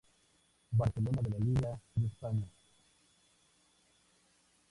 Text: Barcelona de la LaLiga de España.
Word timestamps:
Barcelona 0.71 1.21
de 1.21 1.29
la 1.29 1.37
LaLiga 1.37 1.79
de 1.93 2.07
España. 2.07 2.47